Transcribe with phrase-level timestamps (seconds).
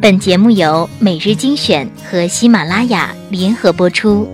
[0.00, 4.28] 本节目由每日精选和喜马拉雅联合播出。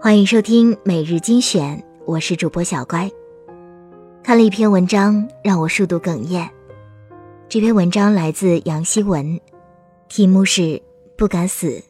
[0.00, 3.08] 欢迎收听每日精选，我是主播小乖。
[4.24, 6.50] 看了一篇文章，让我数度哽咽。
[7.48, 9.40] 这篇文章来自杨希文，
[10.08, 10.82] 题目是
[11.16, 11.80] “不敢死，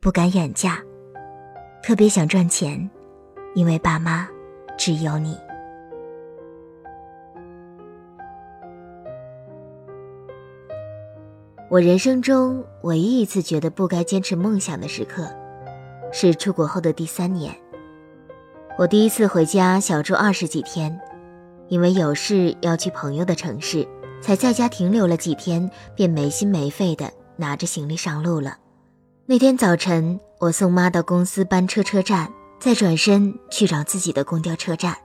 [0.00, 0.80] 不敢远嫁，
[1.80, 2.90] 特别想赚钱，
[3.54, 4.28] 因为爸妈
[4.76, 5.36] 只有你。”
[11.68, 15.28] 我人生中唯一一次觉得不该坚持梦想的时刻，
[16.12, 17.52] 是出国后的第三年。
[18.78, 20.96] 我第一次回家小住二十几天，
[21.66, 23.84] 因为有事要去朋友的城市，
[24.22, 28.58] 才在家停留了几天，便没心没肺的拿着行李上路了。
[29.26, 34.96] 那天早晨，我送妈到公司班车车站，再转身去找自己的公交车站。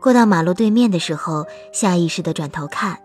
[0.00, 2.96] 过到马路对面的时候，下意识的转头看。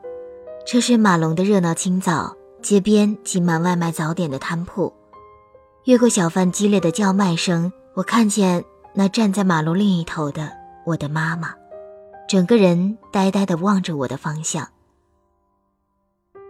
[0.66, 4.92] 车水马龙的热闹清早，街边挤满外卖早点的摊铺，
[5.84, 10.52] 越过小贩激烈的叫卖声，我看见那站在马路另一头的
[10.84, 11.54] 我的妈妈，
[12.28, 14.68] 整个人呆呆地望着我的方向。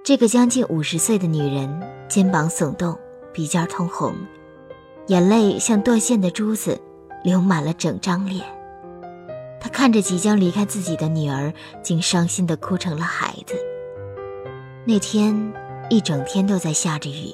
[0.01, 2.97] 这个将近五十岁的女人，肩膀耸动，
[3.33, 4.15] 鼻尖通红，
[5.07, 6.81] 眼泪像断线的珠子，
[7.21, 8.45] 流满了整张脸。
[9.59, 13.55] 她看着即将离开自己的女儿，竟伤心地哭成了孩子。
[14.87, 15.35] 那天
[15.89, 17.33] 一整天都在下着雨，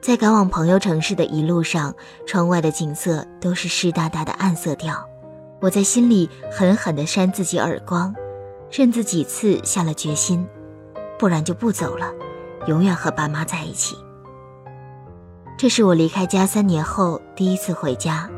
[0.00, 1.92] 在赶往朋友城市的一路上，
[2.24, 5.04] 窗外的景色都是湿哒哒的暗色调。
[5.60, 8.14] 我在心里狠狠地扇自己耳光，
[8.70, 10.46] 认自几次下了决心，
[11.18, 12.12] 不然就不走了，
[12.68, 13.96] 永远和爸妈在一起。
[15.58, 18.30] 这是我离开家三年后第一次回家。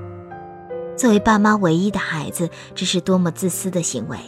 [0.96, 4.18] 作为爸妈唯一的孩子，这是多么自私的行为！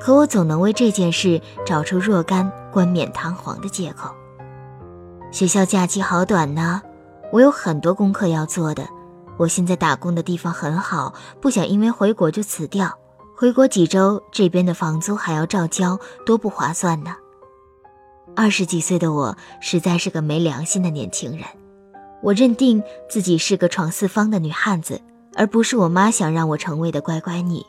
[0.00, 4.10] 可我总能为这件事找出若干冠冕堂皇的借口。
[5.30, 6.80] 学校假期好短呢，
[7.32, 8.86] 我有很多功课要做的。
[9.36, 12.96] 我现在打工的地方很好，不想因为回国就辞掉。
[13.36, 17.16] 回国几周，这边的房租还要照交，多不划算呢。
[18.36, 21.40] 二十几岁的我实在是个没良心的年轻人。
[22.22, 25.00] 我认定自己是个闯四方的女汉子，
[25.34, 27.60] 而不是我妈想让我成为的乖乖女。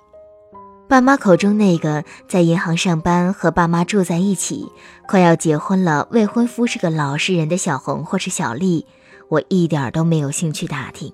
[0.87, 4.67] 爸妈口中那个在银行上班、和爸妈住在一起、
[5.07, 8.85] 快要结婚了、未婚夫是个老实人的小红或是小丽，
[9.27, 11.11] 我一点都没有兴趣打听。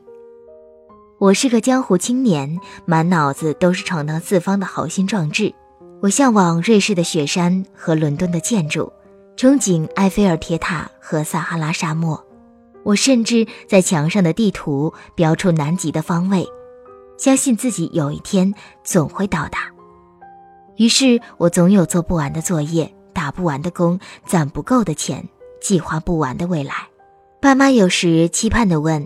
[1.20, 5.54] 我是个江湖青年，满脑子都是闯荡四方的豪心壮志。
[6.02, 8.92] 我向往瑞士的雪山和伦敦的建筑，
[9.38, 12.22] 憧憬埃菲尔铁塔和撒哈拉沙漠。
[12.84, 16.46] 我甚至在墙上的地图标出南极的方位。
[17.22, 18.52] 相信自己有一天
[18.84, 19.72] 总会到达，
[20.78, 25.30] 于是我总有做不完的作业、打不完的工、攒不够的钱、
[25.62, 26.74] 计划不完的未来。
[27.40, 29.06] 爸妈有时期盼地问：“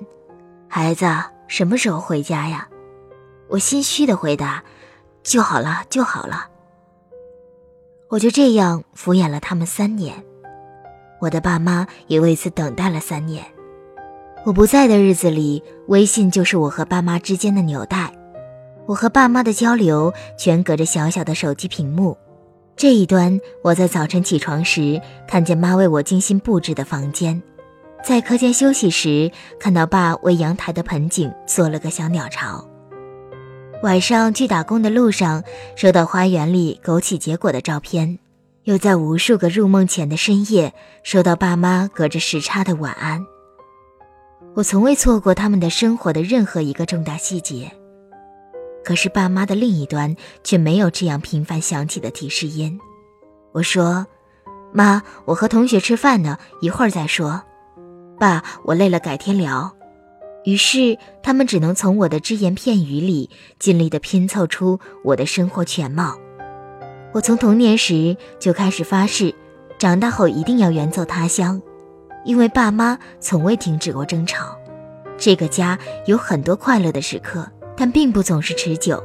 [0.70, 1.06] 孩子
[1.50, 2.70] 什么时候回家呀？”
[3.52, 4.64] 我心虚地回答
[5.22, 6.48] ：“就好了，就好了。”
[8.08, 10.24] 我就这样敷衍了他们三年，
[11.20, 13.46] 我的爸妈也为此等待了三年。
[14.46, 18.14] 我不在的日子里，微信就是我和爸妈之间的纽带。
[18.86, 22.16] 我和爸妈的交流全隔着小小的手机屏幕。
[22.76, 27.42] 这一端，我在早晨起床时看见妈为我精心布置的房间；
[28.04, 32.64] 在课间休息时，看到爸为阳台的盆景做了个小鸟巢；
[33.82, 35.44] 晚上去打工的路上，
[35.76, 38.20] 收到花园里枸杞结果的照片；
[38.66, 43.26] 又在无数个入梦前的深夜，收到爸妈隔着时差的晚安。
[44.56, 47.70] 我从未错过他们的生活的任何一个重大细节，
[48.86, 52.80] 可是爸妈的另一端却没有这样频繁响起的提示音。
[53.52, 54.08] 我说
[54.72, 57.44] ：“妈，我和同学吃饭呢，一会儿再说。
[58.18, 59.76] ”“爸，我累了，改天聊。”
[60.46, 63.30] 于是他们只能从我的只言片语里
[63.60, 66.18] 尽力地拼凑出我的生活全貌。
[67.14, 69.36] 我从童年时就开始发誓，
[69.78, 71.62] 长大后一定要远走他乡。
[72.26, 74.58] 因为爸妈从未停止过争吵，
[75.18, 75.78] 这个家
[76.08, 79.02] 有很多快乐的时刻，但并不总是持久。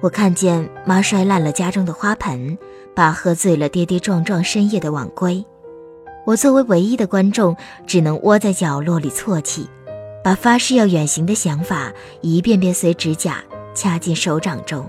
[0.00, 2.56] 我看见妈摔烂了家中的花盆，
[2.94, 5.44] 爸喝醉了跌跌撞撞深夜的晚归，
[6.24, 7.56] 我作为唯一的观众，
[7.86, 9.68] 只能窝在角落里啜泣，
[10.22, 13.42] 把发誓要远行的想法一遍遍随指甲
[13.74, 14.88] 掐进手掌中。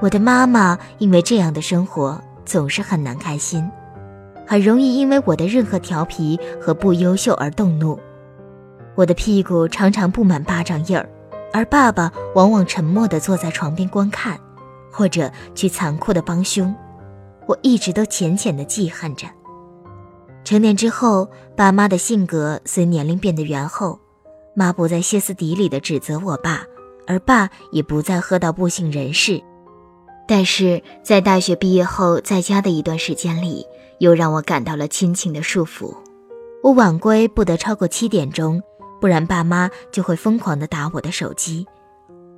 [0.00, 3.68] 我的妈妈因为这样的生活总是很难开心。
[4.46, 7.98] 很容易因为我的任何调皮和不优秀而动怒，
[8.94, 11.08] 我的屁股常常布满巴掌印儿，
[11.52, 14.38] 而爸爸往往沉默地坐在床边观看，
[14.90, 16.74] 或者去残酷的帮凶，
[17.46, 19.26] 我一直都浅浅的记恨着。
[20.44, 23.98] 成年之后，爸妈的性格随年龄变得圆厚，
[24.54, 26.62] 妈不再歇斯底里的指责我爸，
[27.06, 29.40] 而爸也不再喝到不省人事。
[30.26, 33.66] 但是在大学毕业后在家的一段时间里，
[34.02, 35.94] 又让我感到了亲情的束缚。
[36.60, 38.60] 我晚归不得超过七点钟，
[39.00, 41.64] 不然爸妈就会疯狂的打我的手机。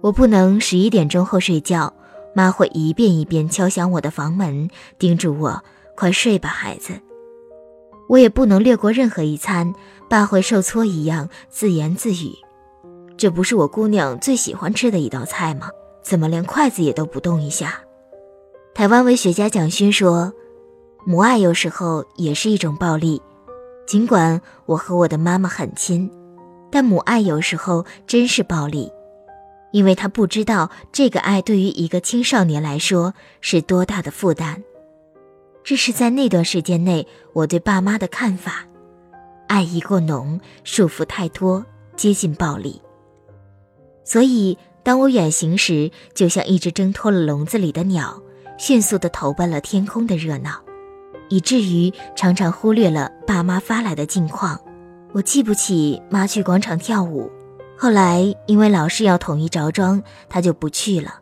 [0.02, 1.90] 我不能十一点钟后睡觉，
[2.34, 4.68] 妈会一遍一遍敲响我的房门，
[4.98, 5.64] 叮嘱我
[5.96, 6.92] 快睡吧，孩子。
[8.10, 9.72] 我也不能略过任何一餐，
[10.10, 12.34] 爸会受挫一样自言自语
[13.16, 15.70] ：“这不是我姑娘最喜欢吃的一道菜吗？
[16.02, 17.80] 怎么连筷子也都不动一下？”
[18.74, 20.34] 台湾文学家蒋勋说
[21.06, 23.20] ：“母爱有时候也是一种暴力。
[23.86, 26.10] 尽管我和我的妈妈很亲，
[26.70, 28.90] 但母爱有时候真是暴力，
[29.72, 33.12] 因为他不知道这个爱对于一个青少年来说
[33.42, 34.62] 是多大的负担。”
[35.62, 38.66] 这是在那段时间内我对爸妈的看法：
[39.46, 41.64] 爱意过浓，束缚太多，
[41.96, 42.80] 接近暴力。
[44.04, 48.22] 所以，当我远行时，就像一只挣脱了笼子里的鸟，
[48.58, 50.63] 迅速地投奔了天空的热闹，
[51.34, 54.60] 以至于常常忽略了爸妈发来的近况。
[55.12, 57.28] 我记不起妈去广场跳舞，
[57.76, 61.12] 后来因为老师要统一着装，她就不去了，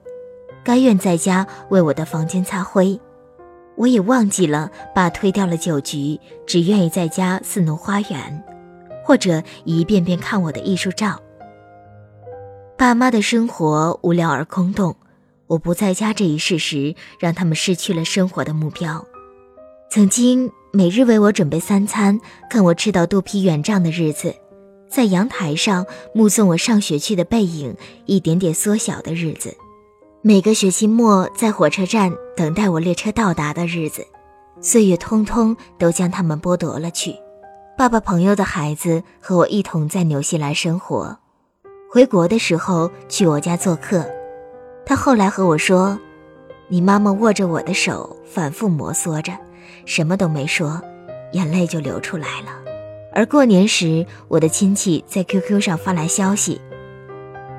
[0.62, 3.00] 甘愿在家为我的房间擦灰。
[3.74, 8.44] 我也忘记了，爸推掉了酒局，只愿意在家四弄花园，
[9.02, 11.18] 或者一遍遍看我的艺术照。
[12.76, 14.94] 爸妈的生活无聊而空洞，
[15.46, 19.02] 我不在家这一事实让他们失去了生活的目标。
[19.94, 22.18] 曾经每日为我准备三餐，
[22.48, 24.34] 看我吃到肚皮圆胀的日子，
[24.88, 25.84] 在阳台上
[26.14, 29.54] 目送我上学去的背影一点点缩小的日子。
[30.22, 34.02] 每个学期末，在火车站等待我列车到达的日子，
[34.62, 37.14] 岁月通通都将他们剥夺了去。
[37.76, 41.14] 爸爸朋友的孩子和我一同在纽西兰生活，
[41.90, 44.02] 回国的时候去我家做客。
[44.86, 46.00] 他后来和我说
[46.68, 49.34] ：“你妈妈握着我的手，反复摩挲着，
[49.84, 50.81] 什么都没说，
[51.32, 52.58] 眼泪就流出来了。”
[53.14, 56.61] 而过年时，我的亲戚在 QQ 上发来消息。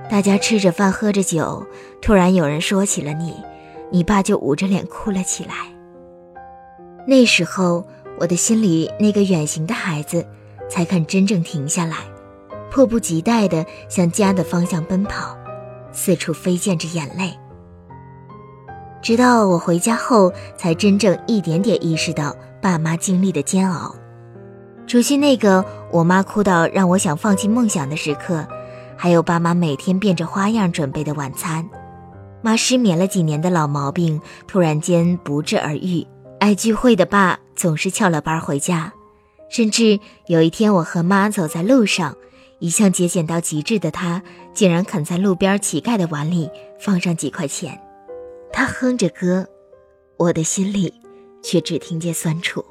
[0.10, 1.66] 大家吃着饭，喝着酒，
[2.02, 3.36] 突然有人说起了你，
[3.92, 5.54] 你爸就捂着脸哭了起来。
[7.06, 7.86] 那时候，
[8.20, 10.26] 我的心里那个远行的孩子，
[10.70, 11.98] 才肯真正停下来，
[12.72, 15.38] 迫不及待地向家的方向奔跑，
[15.92, 17.32] 四处飞溅着眼泪。
[19.04, 23.94] 直到我回家后，才真正一点点意识到爸妈经历的煎熬。
[24.88, 28.48] 除去那个我妈哭到让我想放弃梦想的时刻。
[28.96, 31.68] 还有爸妈每天变着花样准备的晚餐，
[32.42, 36.08] 妈失眠了几年的老毛病突然间不治而愈，
[36.40, 38.94] 爱聚会的爸总是翘了班回家，
[39.50, 42.16] 甚至有一天我和妈走在路上，
[42.60, 44.22] 一向节俭到极致的他
[44.54, 47.78] 竟然肯在路边乞丐的碗里放上几块钱，
[48.54, 49.46] 他哼着歌，
[50.16, 50.94] 我的心里
[51.42, 52.64] 却只听见酸楚。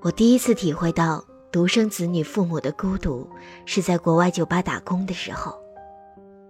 [0.00, 1.22] 我第一次体会到。
[1.52, 3.28] 独生子女父母的孤独，
[3.66, 5.54] 是在国外酒吧打工的时候。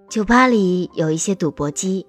[0.09, 2.07] 酒吧里有一些赌博机，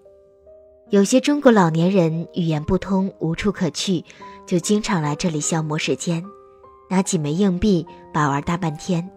[0.92, 4.06] 有些中国老年人语言不通，无处可去，
[4.46, 6.24] 就经常来这里消磨时间，
[6.88, 9.10] 拿几枚硬币把玩大半天。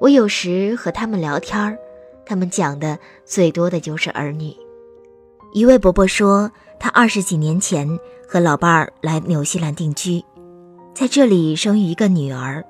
[0.00, 1.78] 我有时和他们聊天
[2.24, 4.56] 他们讲的最多的就是儿女。
[5.54, 10.24] 一位伯伯说，他二十几年前和老伴儿来纽西兰定居。
[10.94, 12.64] 在这里生育一个女儿，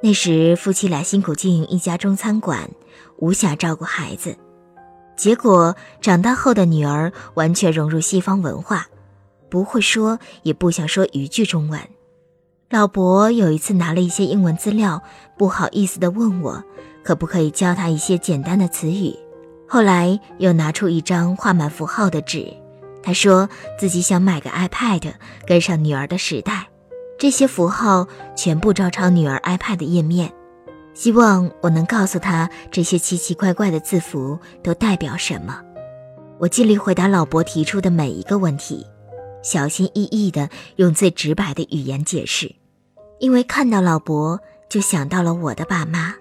[0.00, 2.70] 那时夫妻俩辛苦经营一家中餐馆，
[3.18, 4.36] 无暇照顾孩子。
[5.16, 8.86] 结果长大后的女儿完全融入西方文化，
[9.48, 11.80] 不会说也不想说一句中文。
[12.70, 15.02] 老伯有一次拿了一些英文资料，
[15.36, 16.62] 不好意思地问我，
[17.02, 19.12] 可不可以教他一些简单的词语。
[19.68, 22.52] 后来又拿出一张画满符号的纸，
[23.02, 25.12] 他说自己想买个 iPad，
[25.46, 26.68] 跟上女儿的时代。
[27.18, 28.06] 这些符号
[28.36, 30.32] 全部照抄女儿 iPad 的页面，
[30.92, 35.60] 希望我能告诉他这些奇奇怪怪的字符都代表什么。
[36.38, 38.86] 我尽力回答老伯提出的每一个问题，
[39.42, 42.54] 小心翼翼地用最直白的语言解释，
[43.18, 46.14] 因为看到老伯就想到了我的爸妈。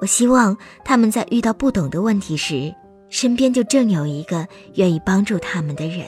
[0.00, 2.74] 我希望他们在遇到不懂的问题时，
[3.08, 6.06] 身边就正有一个愿意帮助他们的人，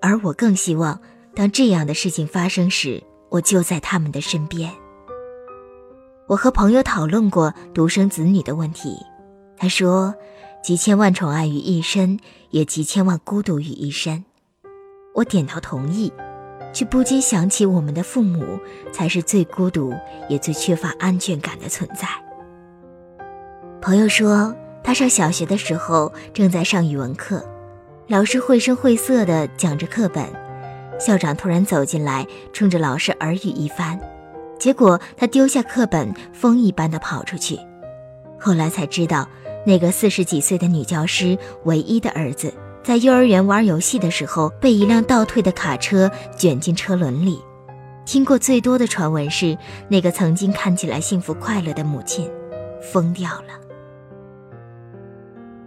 [0.00, 1.00] 而我更希望
[1.34, 3.02] 当这样的事情发生时。
[3.30, 4.68] 我就在他们的身边。
[6.26, 8.96] 我和朋友讨论过独生子女的问题，
[9.56, 10.12] 他说，
[10.64, 12.18] 集千万宠爱于一身，
[12.50, 14.24] 也集千万孤独于一身。
[15.14, 16.12] 我点头同意，
[16.72, 18.58] 却不禁想起我们的父母
[18.90, 19.94] 才是最孤独
[20.28, 22.08] 也最缺乏安全感的存在。
[23.82, 27.42] 朋友说，他上小学的时候正在上语文课，
[28.08, 30.22] 老师绘声绘色地讲着课本，
[30.98, 33.98] 校长突然走进来，冲着老师耳语一番，
[34.58, 37.58] 结果他丢下课本，风一般的跑出去。
[38.38, 39.26] 后来才知道，
[39.64, 47.40] 那个四十几岁的女教师唯一的儿子，在幼儿园玩游戏的时候，被一辆倒退的卡车卷进车轮里。
[48.04, 49.56] 听过最多的传闻是，
[49.88, 52.30] 那个曾经看起来幸福快乐的母亲，
[52.92, 53.58] 疯掉了。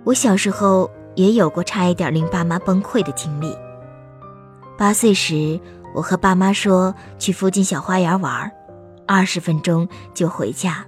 [0.05, 3.55] 我小时候也有过差一点令爸妈崩溃的经历。
[4.77, 5.59] 八岁时，
[5.93, 8.51] 我和爸妈说去附近小花园玩，
[9.07, 10.85] 二十分钟就回家。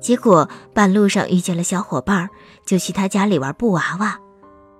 [0.00, 2.28] 结果半路上遇见了小伙伴，
[2.64, 4.18] 就去他家里玩布娃娃，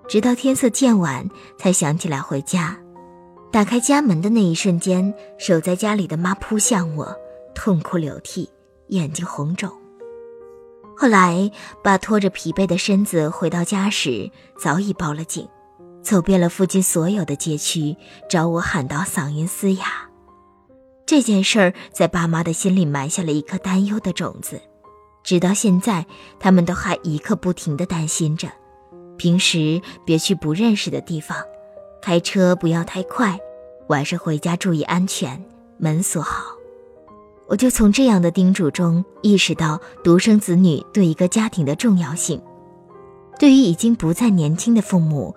[0.08, 2.78] 直到天色渐晚才想起来回家。
[3.50, 7.14] 打开家门的那一瞬间，守在家里的妈扑向我，
[7.54, 8.48] 痛哭流涕，
[8.88, 9.70] 眼睛红肿。
[11.00, 11.48] 后来，
[11.80, 14.28] 爸拖着疲惫的身子回到家时，
[14.58, 15.48] 早已报了警，
[16.02, 17.96] 走遍了附近所有的街区，
[18.28, 19.86] 找我喊到嗓音嘶哑。
[21.06, 24.60] 这件事儿在爸妈的心里埋下了一颗担忧的种子，
[25.22, 26.04] 直到现在，
[26.40, 28.48] 他们都还一刻不停地担心着：
[29.16, 31.38] 平时别去不认识的地方，
[32.02, 33.38] 开车不要太快，
[33.86, 35.40] 晚上回家注意安全，
[35.78, 36.57] 门锁好。
[37.48, 42.40] 我就从这样的叮嘱中意识到独生子女对一个家庭的重要性。
[43.38, 45.34] 对于已经不再年轻的父母，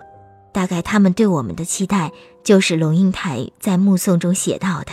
[0.52, 2.12] 大概他们对我们的期待
[2.44, 4.92] 就是龙应台在《目送》中写到的：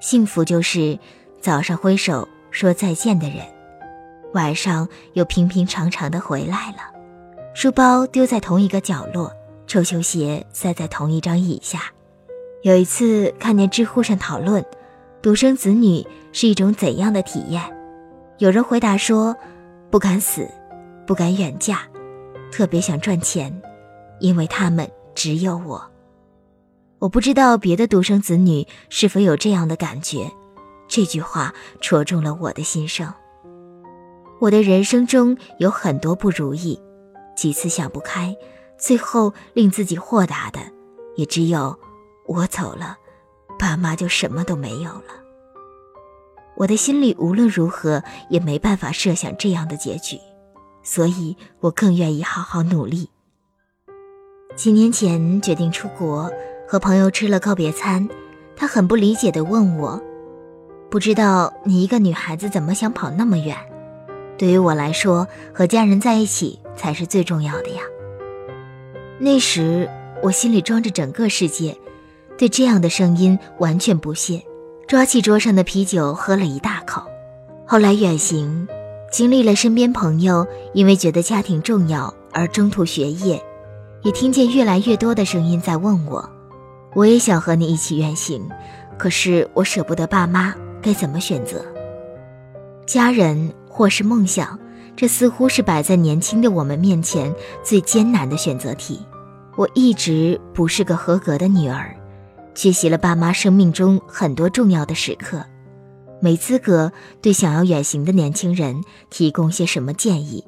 [0.00, 0.98] 幸福就是
[1.40, 3.38] 早上挥手说再见的人，
[4.34, 6.78] 晚上又平平常常的回来了，
[7.54, 9.32] 书包丢在同一个角落，
[9.66, 11.84] 臭球鞋塞在同一张椅下。
[12.60, 14.62] 有一次看见知乎上讨论。
[15.20, 17.62] 独生子女是一种怎样的体验？
[18.38, 19.36] 有人回答说
[19.90, 20.48] ：“不敢死，
[21.06, 21.80] 不敢远嫁，
[22.52, 23.52] 特别想赚钱，
[24.20, 25.84] 因为他们只有我。”
[27.00, 30.30] 我不知道别的独生子女是否有这样的感觉。
[30.88, 33.12] 这句话戳中了我的心声。
[34.40, 36.80] 我的人生中有很多不如意，
[37.36, 38.36] 几次想不开，
[38.78, 40.60] 最后令自己豁达的，
[41.16, 41.78] 也只有
[42.26, 42.96] 我走了。
[43.58, 45.27] 爸妈就什么都没有了。
[46.58, 50.18] 我的心里无论如何也没办法设想这样的结局，
[50.82, 53.08] 所以我更愿意好好努力。
[54.56, 56.28] 几年前决定出国，
[56.66, 58.08] 和朋友吃了告别餐，
[58.56, 60.02] 他很不理解地问我
[60.90, 63.56] ：“不知道你一个女孩子怎么想跑那么远？
[64.36, 67.82] 对于我来说，和家人在一起才是最重要的呀。”
[69.20, 69.88] 那时
[70.24, 71.78] 我心里装着整个世界。
[72.36, 74.40] 对这样的声音完全不屑，
[74.88, 77.02] 抓起桌上的啤酒喝了一大口。
[77.66, 78.66] 后来远行，
[79.12, 83.38] 经历了身边朋友因为觉得家庭重要而中途学业，
[84.02, 86.26] 也听见越来越多的声音在问我：
[86.94, 88.48] 我也想和你一起远行，
[88.96, 91.62] 可是我舍不得爸妈，该怎么选择？
[92.86, 94.58] 家人或是梦想，
[94.96, 97.30] 这似乎是摆在年轻的我们面前
[97.62, 98.98] 最艰难的选择题。
[99.54, 101.94] 我一直不是个合格的女儿。
[102.58, 105.44] 缺席了爸妈生命中很多重要的时刻，
[106.20, 106.90] 没资格
[107.22, 110.44] 对想要远行的年轻人提供些什么建议。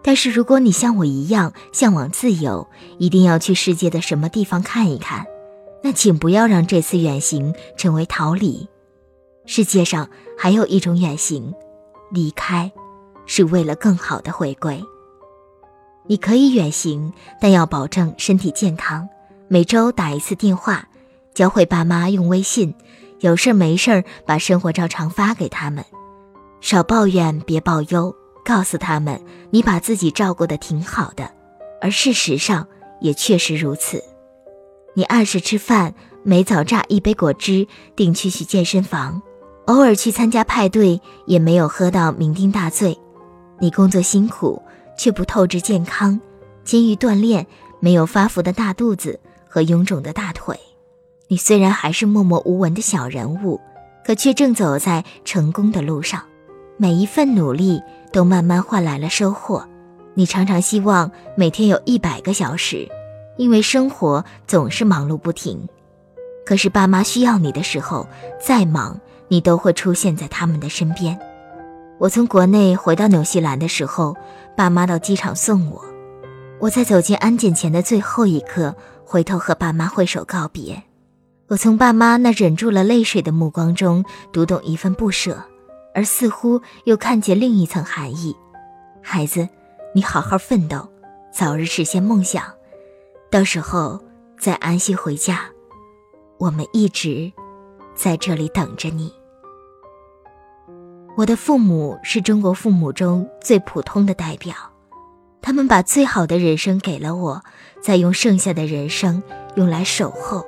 [0.00, 5.26] 但是如果你像我一样向往自由，一定要去世界的什么地方看一看，
[5.82, 8.68] 那请不要让这次远行成为逃离。
[9.44, 11.52] 世界上还有一种远行，
[12.12, 12.70] 离开，
[13.26, 14.80] 是为了更好的回归。
[16.06, 19.08] 你可以远行，但要保证身体健康，
[19.48, 20.88] 每周打一次电话。
[21.38, 22.74] 教会爸妈用微信，
[23.20, 25.84] 有事没事把生活照常发给他们，
[26.60, 28.12] 少抱怨别抱忧，
[28.44, 31.30] 告诉他们你把自己照顾得挺好的，
[31.80, 32.66] 而事实上
[33.00, 34.02] 也确实如此。
[34.94, 39.22] 你按时吃饭，每早榨一杯果汁，定期去健身房，
[39.66, 42.98] 偶尔去参加派对，也没有喝到酩酊大醉。
[43.60, 44.60] 你工作辛苦，
[44.98, 46.20] 却不透支健康，
[46.64, 47.46] 勤于锻炼，
[47.78, 50.58] 没有发福的大肚子和臃肿的大腿。
[51.30, 53.60] 你虽然还是默默无闻的小人物，
[54.02, 56.22] 可却正走在成功的路上。
[56.78, 59.62] 每一份努力都慢慢换来了收获。
[60.14, 62.88] 你常常希望每天有一百个小时，
[63.36, 65.68] 因为生活总是忙碌不停。
[66.46, 68.08] 可是爸妈需要你的时候，
[68.40, 71.18] 再忙你都会出现在他们的身边。
[71.98, 74.16] 我从国内回到纽西兰的时候，
[74.56, 75.84] 爸妈到机场送我，
[76.58, 80.82] 我在走进安检前的最后一刻，回头和爸妈挥手告别。
[81.48, 85.42] 我从爸妈那忍住了泪水的目光中，读懂一份不舍，
[85.94, 88.36] 而似乎又看见另一层含义。
[89.02, 89.48] 孩子，
[89.94, 90.86] 你好好奋斗，
[91.32, 92.44] 早日实现梦想，
[93.30, 93.98] 到时候
[94.38, 95.40] 再安心回家。
[96.36, 97.32] 我们一直
[97.94, 99.10] 在这里等着你。
[101.16, 104.54] 我的父母是中国父母中最普通的代表，
[105.40, 107.42] 他们把最好的人生给了我，
[107.80, 109.22] 再用剩下的人生
[109.56, 110.44] 用来守候。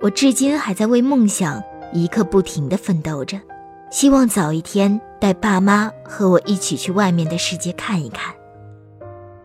[0.00, 1.62] 我至今还在为梦想
[1.92, 3.40] 一刻不停地奋斗着，
[3.90, 8.34] 希望早一天带爸妈和我一起去外面的世界看一看，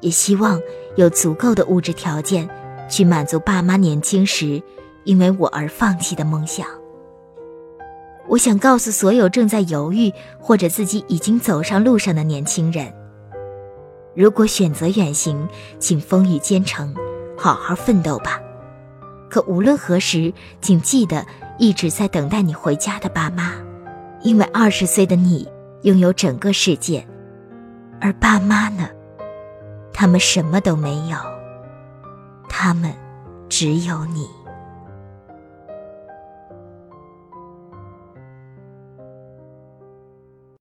[0.02, 0.60] 也希望
[0.98, 2.48] 有足够的物质条件
[2.90, 4.62] 去满足爸妈年轻时
[5.06, 6.68] 因为我而放弃的梦想。
[8.28, 12.94] 我想告诉所有正在犹豫或者自己已经走上路上的年轻人：
[14.14, 15.48] 如果选择远行，
[15.80, 16.94] 请风雨兼程，
[17.38, 18.42] 好好奋斗吧。
[19.32, 21.26] 可无论何时，请记得
[21.58, 23.54] 一直在等待你回家的爸妈，
[24.24, 25.48] 因为二十岁的你
[25.84, 27.08] 拥有整个世界，
[28.02, 28.90] 而爸妈呢，
[29.94, 31.18] 他们什么都没有，
[32.50, 32.94] 他们
[33.48, 34.28] 只有你。